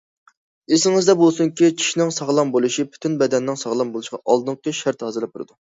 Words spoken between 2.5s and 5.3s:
بولۇشى پۈتۈن بەدەننىڭ ساغلام بولۇشىغا ئالدىنقى شەرت